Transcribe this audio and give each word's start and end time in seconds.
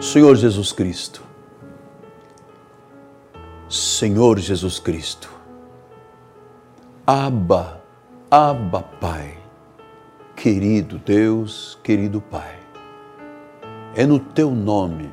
Senhor 0.00 0.34
Jesus 0.34 0.72
Cristo, 0.72 1.22
Senhor 3.68 4.38
Jesus 4.38 4.78
Cristo, 4.78 5.28
Abba, 7.06 7.82
Abba 8.30 8.82
Pai, 8.98 9.36
querido 10.34 10.98
Deus, 10.98 11.78
querido 11.82 12.18
Pai, 12.18 12.58
é 13.94 14.06
no 14.06 14.18
Teu 14.18 14.50
nome, 14.50 15.12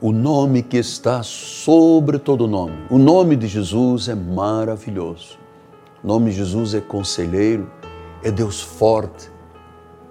o 0.00 0.10
nome 0.10 0.64
que 0.64 0.76
está 0.76 1.22
sobre 1.22 2.18
todo 2.18 2.48
nome. 2.48 2.86
O 2.90 2.98
nome 2.98 3.36
de 3.36 3.46
Jesus 3.46 4.08
é 4.08 4.14
maravilhoso. 4.16 5.38
O 6.02 6.08
nome 6.08 6.32
de 6.32 6.38
Jesus 6.38 6.74
é 6.74 6.80
conselheiro, 6.80 7.70
é 8.24 8.30
Deus 8.32 8.60
forte, 8.60 9.30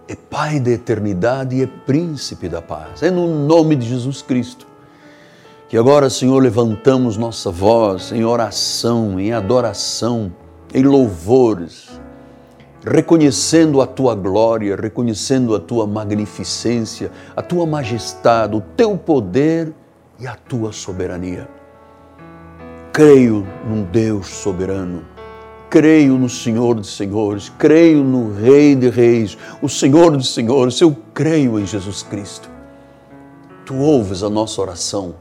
é 0.08 0.16
Pai 0.16 0.60
da 0.60 0.72
eternidade 0.72 1.56
e 1.56 1.64
é 1.64 1.68
Príncipe 1.68 2.50
da 2.50 2.62
paz. 2.62 3.04
É 3.04 3.12
no 3.12 3.46
nome 3.46 3.76
de 3.76 3.88
Jesus 3.88 4.22
Cristo 4.22 4.74
que 5.74 5.78
agora, 5.80 6.08
Senhor, 6.08 6.40
levantamos 6.40 7.18
nossa 7.18 7.50
voz 7.50 8.12
em 8.12 8.24
oração, 8.24 9.20
em 9.20 9.34
adoração, 9.34 10.32
em 10.72 10.84
louvores, 10.84 12.00
reconhecendo 12.86 13.82
a 13.82 13.88
tua 13.88 14.14
glória, 14.14 14.76
reconhecendo 14.76 15.56
a 15.56 15.60
tua 15.60 15.88
magnificência, 15.88 17.10
a 17.36 17.42
tua 17.42 17.66
majestade, 17.66 18.56
o 18.56 18.62
teu 18.62 18.96
poder 18.96 19.74
e 20.20 20.28
a 20.28 20.36
tua 20.36 20.72
soberania. 20.72 21.50
Creio 22.92 23.44
num 23.68 23.82
Deus 23.84 24.28
soberano 24.28 25.04
creio 25.74 26.20
no 26.20 26.30
Senhor 26.30 26.76
dos 26.76 26.96
Senhores, 26.96 27.52
creio 27.58 28.04
no 28.04 28.32
Rei 28.32 28.76
de 28.76 28.92
Reis, 28.92 29.36
o 29.60 29.68
Senhor 29.68 30.16
dos 30.16 30.32
Senhores, 30.32 30.80
eu 30.80 30.96
creio 31.16 31.60
em 31.60 31.66
Jesus 31.66 32.04
Cristo. 32.04 32.48
Tu 33.66 33.76
ouves 33.76 34.22
a 34.22 34.30
nossa 34.30 34.62
oração, 34.62 35.16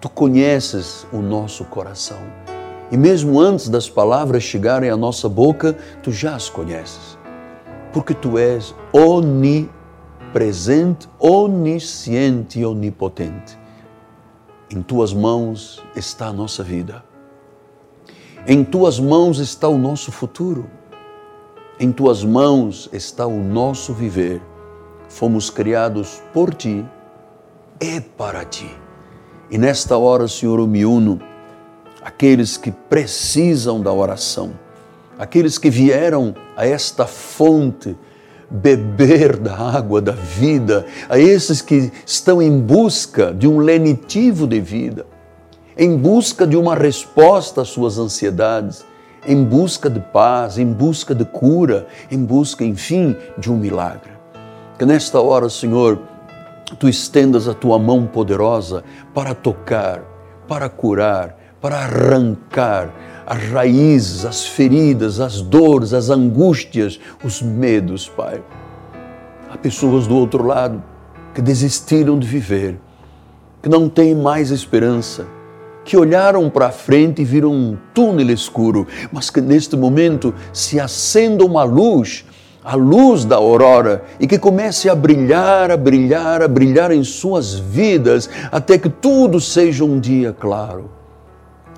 tu 0.00 0.08
conheces 0.08 1.06
o 1.12 1.18
nosso 1.18 1.64
coração. 1.64 2.18
E 2.90 2.96
mesmo 2.96 3.40
antes 3.40 3.68
das 3.68 3.88
palavras 3.88 4.42
chegarem 4.42 4.90
à 4.90 4.96
nossa 4.96 5.28
boca, 5.28 5.78
tu 6.02 6.10
já 6.10 6.34
as 6.34 6.50
conheces. 6.50 7.16
Porque 7.92 8.14
tu 8.14 8.36
és 8.36 8.74
onipresente, 8.92 9.70
onisciente 11.20 12.58
e 12.58 12.66
onipotente. 12.66 13.56
Em 14.68 14.82
tuas 14.82 15.14
mãos 15.14 15.80
está 15.94 16.26
a 16.26 16.32
nossa 16.32 16.64
vida. 16.64 17.06
Em 18.50 18.64
tuas 18.64 18.98
mãos 18.98 19.40
está 19.40 19.68
o 19.68 19.76
nosso 19.76 20.10
futuro. 20.10 20.70
Em 21.78 21.92
tuas 21.92 22.24
mãos 22.24 22.88
está 22.94 23.26
o 23.26 23.44
nosso 23.44 23.92
viver. 23.92 24.40
Fomos 25.06 25.50
criados 25.50 26.22
por 26.32 26.54
ti 26.54 26.82
e 27.78 28.00
para 28.00 28.46
ti. 28.46 28.74
E 29.50 29.58
nesta 29.58 29.98
hora, 29.98 30.26
Senhor, 30.26 30.60
eu 30.60 30.66
me 30.66 30.86
uno 30.86 31.20
àqueles 32.00 32.56
que 32.56 32.70
precisam 32.70 33.82
da 33.82 33.92
oração, 33.92 34.52
aqueles 35.18 35.58
que 35.58 35.68
vieram 35.68 36.34
a 36.56 36.66
esta 36.66 37.06
fonte 37.06 37.94
beber 38.48 39.36
da 39.36 39.58
água 39.58 40.00
da 40.00 40.12
vida, 40.12 40.86
a 41.06 41.18
esses 41.18 41.60
que 41.60 41.92
estão 42.06 42.40
em 42.40 42.58
busca 42.58 43.30
de 43.30 43.46
um 43.46 43.58
lenitivo 43.58 44.46
de 44.46 44.58
vida 44.58 45.17
em 45.78 45.96
busca 45.96 46.44
de 46.44 46.56
uma 46.56 46.74
resposta 46.74 47.62
às 47.62 47.68
suas 47.68 47.98
ansiedades, 47.98 48.84
em 49.24 49.44
busca 49.44 49.88
de 49.88 50.00
paz, 50.00 50.58
em 50.58 50.66
busca 50.66 51.14
de 51.14 51.24
cura, 51.24 51.86
em 52.10 52.24
busca, 52.24 52.64
enfim, 52.64 53.16
de 53.38 53.48
um 53.48 53.56
milagre. 53.56 54.10
Que 54.76 54.84
nesta 54.84 55.20
hora, 55.20 55.48
Senhor, 55.48 56.00
tu 56.80 56.88
estendas 56.88 57.46
a 57.46 57.54
tua 57.54 57.78
mão 57.78 58.08
poderosa 58.08 58.82
para 59.14 59.36
tocar, 59.36 60.02
para 60.48 60.68
curar, 60.68 61.38
para 61.60 61.76
arrancar 61.76 62.92
as 63.24 63.44
raízes, 63.44 64.24
as 64.24 64.46
feridas, 64.46 65.20
as 65.20 65.40
dores, 65.40 65.92
as 65.94 66.10
angústias, 66.10 66.98
os 67.22 67.40
medos, 67.40 68.08
Pai. 68.08 68.42
Há 69.48 69.56
pessoas 69.56 70.08
do 70.08 70.16
outro 70.16 70.44
lado 70.44 70.82
que 71.32 71.40
desistiram 71.40 72.18
de 72.18 72.26
viver, 72.26 72.80
que 73.62 73.68
não 73.68 73.88
têm 73.88 74.12
mais 74.12 74.50
esperança 74.50 75.37
que 75.88 75.96
olharam 75.96 76.50
para 76.50 76.70
frente 76.70 77.22
e 77.22 77.24
viram 77.24 77.50
um 77.50 77.74
túnel 77.94 78.28
escuro, 78.28 78.86
mas 79.10 79.30
que 79.30 79.40
neste 79.40 79.74
momento 79.74 80.34
se 80.52 80.78
acenda 80.78 81.42
uma 81.46 81.64
luz, 81.64 82.26
a 82.62 82.74
luz 82.74 83.24
da 83.24 83.36
aurora, 83.36 84.04
e 84.20 84.26
que 84.26 84.38
comece 84.38 84.90
a 84.90 84.94
brilhar, 84.94 85.70
a 85.70 85.78
brilhar, 85.78 86.42
a 86.42 86.46
brilhar 86.46 86.90
em 86.90 87.02
suas 87.02 87.54
vidas, 87.54 88.28
até 88.52 88.76
que 88.76 88.90
tudo 88.90 89.40
seja 89.40 89.82
um 89.82 89.98
dia 89.98 90.36
claro, 90.38 90.90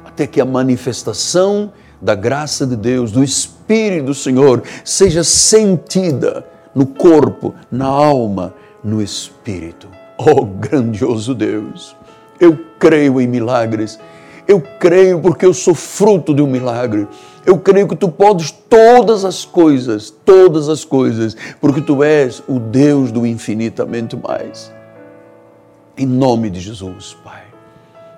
até 0.04 0.26
que 0.26 0.40
a 0.40 0.44
manifestação 0.44 1.72
da 2.02 2.16
graça 2.16 2.66
de 2.66 2.74
Deus, 2.74 3.12
do 3.12 3.22
Espírito 3.22 4.06
do 4.06 4.14
Senhor, 4.14 4.64
seja 4.84 5.22
sentida 5.22 6.44
no 6.74 6.84
corpo, 6.84 7.54
na 7.70 7.86
alma, 7.86 8.54
no 8.82 9.00
espírito. 9.00 9.86
Oh, 10.18 10.44
grandioso 10.44 11.32
Deus! 11.32 11.94
Eu 12.40 12.58
creio 12.78 13.20
em 13.20 13.26
milagres. 13.26 13.98
Eu 14.48 14.60
creio 14.60 15.20
porque 15.20 15.44
eu 15.44 15.54
sou 15.54 15.74
fruto 15.74 16.34
de 16.34 16.42
um 16.42 16.46
milagre. 16.46 17.06
Eu 17.46 17.58
creio 17.58 17.86
que 17.86 17.96
tu 17.96 18.08
podes 18.08 18.50
todas 18.50 19.24
as 19.24 19.44
coisas, 19.44 20.10
todas 20.10 20.68
as 20.68 20.84
coisas, 20.84 21.36
porque 21.60 21.80
tu 21.80 22.02
és 22.02 22.42
o 22.48 22.58
Deus 22.58 23.12
do 23.12 23.26
infinitamente 23.26 24.16
mais. 24.16 24.72
Em 25.96 26.06
nome 26.06 26.50
de 26.50 26.60
Jesus, 26.60 27.16
Pai. 27.22 27.42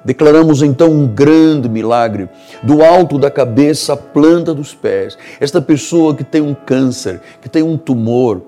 Declaramos 0.05 0.63
então 0.63 0.91
um 0.91 1.07
grande 1.07 1.69
milagre, 1.69 2.29
do 2.63 2.83
alto 2.83 3.19
da 3.19 3.31
cabeça 3.31 3.93
à 3.93 3.97
planta 3.97 4.53
dos 4.53 4.75
pés. 4.75 5.17
Esta 5.39 5.63
pessoa 5.63 6.15
que 6.15 6.25
tem 6.25 6.41
um 6.41 6.55
câncer, 6.55 7.21
que 7.41 7.49
tem 7.49 7.63
um 7.63 7.77
tumor, 7.77 8.43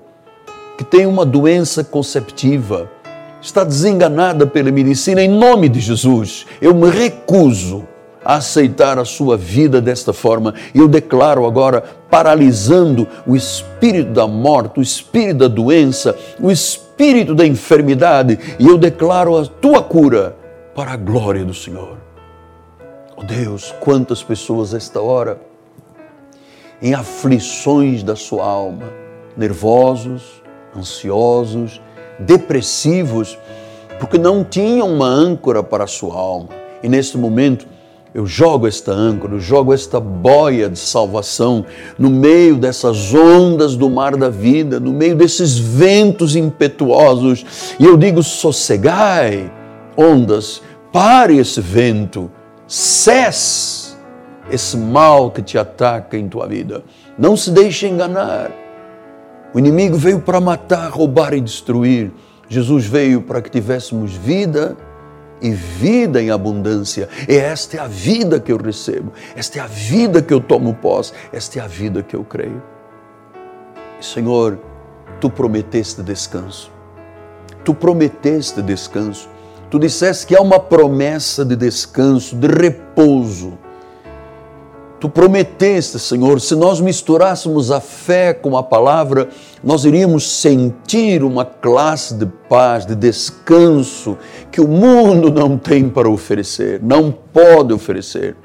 que 0.77 0.83
tem 0.83 1.05
uma 1.05 1.25
doença 1.25 1.83
conceptiva, 1.83 2.91
está 3.45 3.63
desenganada 3.63 4.47
pela 4.47 4.71
medicina, 4.71 5.21
em 5.21 5.29
nome 5.29 5.69
de 5.69 5.79
Jesus, 5.79 6.47
eu 6.59 6.73
me 6.73 6.89
recuso 6.89 7.87
a 8.23 8.35
aceitar 8.35 8.97
a 8.97 9.05
sua 9.05 9.37
vida 9.37 9.79
desta 9.79 10.11
forma. 10.11 10.55
E 10.73 10.79
eu 10.79 10.87
declaro 10.87 11.45
agora, 11.45 11.83
paralisando 12.09 13.07
o 13.27 13.35
espírito 13.35 14.11
da 14.11 14.27
morte, 14.27 14.79
o 14.79 14.81
espírito 14.81 15.37
da 15.39 15.47
doença, 15.47 16.17
o 16.39 16.49
espírito 16.49 17.35
da 17.35 17.45
enfermidade, 17.45 18.39
e 18.57 18.67
eu 18.67 18.79
declaro 18.79 19.37
a 19.37 19.45
tua 19.45 19.83
cura 19.83 20.35
para 20.73 20.93
a 20.93 20.97
glória 20.97 21.45
do 21.45 21.53
Senhor. 21.53 21.97
Oh 23.15 23.23
Deus, 23.23 23.73
quantas 23.79 24.23
pessoas 24.23 24.73
esta 24.73 24.99
hora 24.99 25.39
em 26.81 26.95
aflições 26.95 28.01
da 28.01 28.15
sua 28.15 28.43
alma, 28.43 28.91
nervosos, 29.37 30.41
ansiosos, 30.75 31.79
depressivos, 32.19 33.37
porque 33.99 34.17
não 34.17 34.43
tinham 34.43 34.93
uma 34.93 35.07
âncora 35.07 35.63
para 35.63 35.83
a 35.83 35.87
sua 35.87 36.15
alma. 36.15 36.49
E 36.83 36.89
neste 36.89 37.17
momento, 37.17 37.67
eu 38.13 38.25
jogo 38.25 38.65
esta 38.65 38.93
âncora, 38.93 39.33
eu 39.33 39.39
jogo 39.39 39.73
esta 39.73 39.99
boia 39.99 40.69
de 40.69 40.79
salvação 40.79 41.65
no 41.99 42.09
meio 42.09 42.55
dessas 42.55 43.13
ondas 43.13 43.75
do 43.75 43.89
mar 43.89 44.15
da 44.15 44.29
vida, 44.29 44.79
no 44.79 44.93
meio 44.93 45.15
desses 45.15 45.57
ventos 45.57 46.35
impetuosos, 46.35 47.45
e 47.77 47.83
eu 47.83 47.97
digo: 47.97 48.23
sossegai, 48.23 49.51
ondas, 49.97 50.61
pare 50.93 51.37
esse 51.37 51.59
vento, 51.59 52.31
cesse 52.65 53.95
esse 54.49 54.77
mal 54.77 55.31
que 55.31 55.41
te 55.41 55.57
ataca 55.57 56.17
em 56.17 56.29
tua 56.29 56.47
vida. 56.47 56.83
Não 57.17 57.35
se 57.35 57.51
deixe 57.51 57.87
enganar. 57.87 58.51
O 59.55 59.59
inimigo 59.59 59.95
veio 59.95 60.19
para 60.19 60.41
matar, 60.41 60.89
roubar 60.91 61.33
e 61.33 61.39
destruir. 61.39 62.11
Jesus 62.49 62.85
veio 62.85 63.21
para 63.21 63.41
que 63.41 63.49
tivéssemos 63.49 64.11
vida 64.11 64.75
e 65.41 65.49
vida 65.51 66.21
em 66.21 66.29
abundância. 66.29 67.07
E 67.25 67.37
esta 67.37 67.77
é 67.77 67.79
a 67.79 67.87
vida 67.87 68.37
que 68.37 68.51
eu 68.51 68.57
recebo, 68.57 69.13
esta 69.33 69.59
é 69.59 69.61
a 69.61 69.65
vida 69.65 70.21
que 70.21 70.33
eu 70.33 70.41
tomo 70.41 70.73
posse, 70.73 71.13
esta 71.31 71.59
é 71.59 71.61
a 71.61 71.67
vida 71.67 72.03
que 72.03 72.17
eu 72.17 72.25
creio. 72.25 72.61
Senhor, 74.01 74.59
tu 75.21 75.29
prometeste 75.29 76.03
descanso. 76.03 76.69
Tu 77.63 77.73
prometeste 77.73 78.61
descanso. 78.61 79.29
Tu 79.71 79.79
disseste 79.79 80.27
que 80.27 80.35
há 80.35 80.41
uma 80.41 80.59
promessa 80.59 81.45
de 81.45 81.55
descanso, 81.55 82.35
de 82.35 82.47
repouso 82.47 83.57
Tu 85.05 85.09
prometeste, 85.09 85.99
Senhor, 85.99 86.41
se 86.41 86.55
nós 86.55 86.81
misturássemos 86.81 87.69
a 87.69 87.79
fé 87.79 88.33
com 88.33 88.57
a 88.57 88.63
palavra, 88.63 89.29
nós 89.63 89.85
iríamos 89.85 90.27
sentir 90.41 91.21
uma 91.23 91.45
classe 91.45 92.15
de 92.15 92.25
paz, 92.25 92.87
de 92.87 92.95
descanso 92.95 94.17
que 94.51 94.59
o 94.59 94.67
mundo 94.67 95.29
não 95.29 95.59
tem 95.59 95.87
para 95.87 96.09
oferecer, 96.09 96.81
não 96.81 97.11
pode 97.11 97.71
oferecer. 97.71 98.35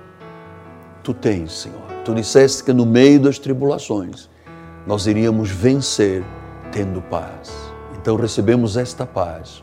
Tu 1.02 1.14
tens, 1.14 1.50
Senhor. 1.50 1.80
Tu 2.04 2.14
disseste 2.14 2.62
que 2.62 2.74
no 2.74 2.84
meio 2.84 3.20
das 3.20 3.38
tribulações 3.38 4.28
nós 4.86 5.06
iríamos 5.06 5.48
vencer 5.48 6.22
tendo 6.70 7.00
paz. 7.00 7.54
Então 7.98 8.16
recebemos 8.16 8.76
esta 8.76 9.06
paz 9.06 9.62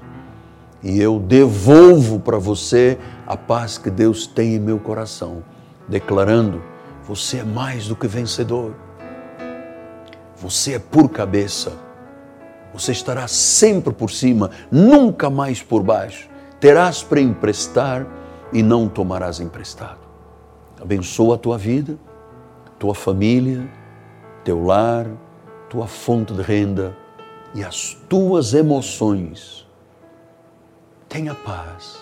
E 0.84 1.00
eu 1.00 1.20
devolvo 1.20 2.20
para 2.20 2.40
você 2.40 2.98
a 3.28 3.38
paz 3.38 3.78
que 3.78 3.92
Deus 3.92 4.26
tem 4.26 4.56
em 4.56 4.60
meu 4.60 4.80
coração, 4.80 5.44
declarando: 5.88 6.60
você 7.08 7.38
é 7.38 7.44
mais 7.44 7.88
do 7.88 7.96
que 7.96 8.06
vencedor. 8.06 8.76
Você 10.36 10.74
é 10.74 10.80
por 10.80 11.10
cabeça. 11.10 11.72
Você 12.74 12.92
estará 12.92 13.28
sempre 13.30 13.94
por 13.94 14.12
cima, 14.12 14.52
nunca 14.70 15.30
mais 15.30 15.64
por 15.64 15.82
baixo. 15.82 16.30
Terás 16.60 17.02
para 17.02 17.22
emprestar 17.22 18.06
e 18.52 18.62
não 18.62 18.90
tomarás 18.90 19.40
emprestado. 19.40 20.02
Abençoa 20.82 21.36
a 21.36 21.38
tua 21.38 21.58
vida, 21.58 21.98
tua 22.78 22.94
família, 22.94 23.68
teu 24.44 24.66
lar, 24.66 25.08
tua 25.70 25.88
fonte 25.88 26.34
de 26.34 26.42
renda 26.42 26.96
e 27.56 27.64
as 27.64 27.94
tuas 28.10 28.54
emoções. 28.54 29.66
Tenha 31.08 31.34
paz, 31.34 32.00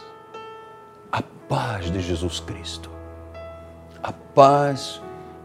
a 1.11 1.21
paz 1.47 1.91
de 1.91 2.01
Jesus 2.01 2.39
Cristo, 2.39 2.94
a 4.05 4.11
paz 4.11 5.01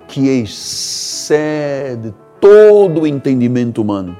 que 0.06 0.28
excede 0.28 2.12
todo 2.38 3.02
o 3.02 3.06
entendimento 3.06 3.80
humano, 3.80 4.14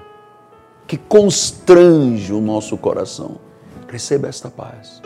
que 0.87 0.97
constrange 0.97 2.33
o 2.33 2.41
nosso 2.41 2.79
coração. 2.79 3.37
Receba 3.87 4.29
esta 4.29 4.49
paz, 4.49 5.03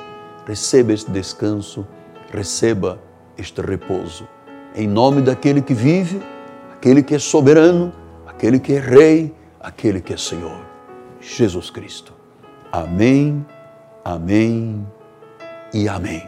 receba 0.46 0.92
este 0.92 1.10
descanso, 1.10 1.84
receba 2.30 3.00
este 3.36 3.60
repouso. 3.60 4.28
Em 4.76 4.86
nome 4.86 5.20
daquele 5.20 5.60
que 5.60 5.74
vive, 5.74 6.22
aquele 6.72 7.02
que 7.02 7.16
é 7.16 7.18
soberano, 7.18 7.92
aquele 8.26 8.60
que 8.60 8.74
é 8.74 8.78
Rei, 8.78 9.34
aquele 9.58 10.00
que 10.00 10.12
é 10.12 10.16
Senhor, 10.16 10.60
Jesus 11.20 11.70
Cristo. 11.70 12.12
Amém, 12.70 13.44
amém 14.04 14.86
e 15.72 15.88
amém. 15.88 16.22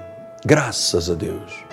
Graças 0.44 1.09
a 1.09 1.14
Deus. 1.14 1.65